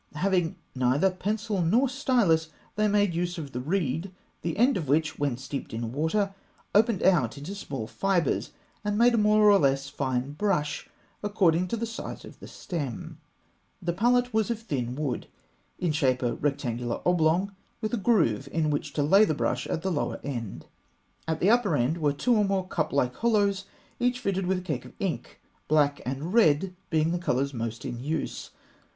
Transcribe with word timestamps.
Having 0.15 0.55
neither 0.73 1.11
pencil 1.11 1.61
nor 1.61 1.87
stylus, 1.87 2.49
they 2.75 2.87
made 2.87 3.13
use 3.13 3.37
of 3.37 3.51
the 3.51 3.59
reed, 3.59 4.11
the 4.41 4.57
end 4.57 4.75
of 4.75 4.87
which, 4.87 5.19
when 5.19 5.37
steeped 5.37 5.75
in 5.75 5.91
water, 5.91 6.33
opened 6.73 7.03
out 7.03 7.37
into 7.37 7.53
small 7.53 7.85
fibres, 7.85 8.49
and 8.83 8.97
made 8.97 9.13
a 9.13 9.17
more 9.19 9.51
or 9.51 9.59
less 9.59 9.89
fine 9.89 10.31
brush 10.31 10.89
according 11.21 11.67
to 11.67 11.77
the 11.77 11.85
size 11.85 12.25
of 12.25 12.39
the 12.39 12.47
stem. 12.47 13.19
The 13.79 13.93
palette 13.93 14.33
was 14.33 14.49
of 14.49 14.61
thin 14.61 14.95
wood, 14.95 15.27
in 15.77 15.91
shape 15.91 16.23
a 16.23 16.33
rectangular 16.33 16.99
oblong, 17.05 17.55
with 17.79 17.93
a 17.93 17.97
groove 17.97 18.49
in 18.51 18.71
which 18.71 18.93
to 18.93 19.03
lay 19.03 19.23
the 19.23 19.35
brush 19.35 19.67
at 19.67 19.83
the 19.83 19.91
lower 19.91 20.19
end. 20.23 20.65
At 21.27 21.39
the 21.41 21.51
upper 21.51 21.75
end 21.75 21.99
were 21.99 22.11
two 22.11 22.35
or 22.35 22.43
more 22.43 22.67
cup 22.67 22.91
like 22.91 23.13
hollows, 23.17 23.65
each 23.99 24.19
fitted 24.19 24.47
with 24.47 24.57
a 24.57 24.61
cake 24.61 24.83
of 24.85 24.93
ink; 24.97 25.39
black 25.67 26.01
and 26.07 26.33
red 26.33 26.75
being 26.89 27.11
the 27.11 27.19
colours 27.19 27.53
most 27.53 27.85
in 27.85 27.99
use. 27.99 28.49